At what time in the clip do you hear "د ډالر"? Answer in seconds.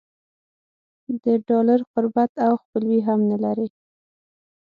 1.23-1.79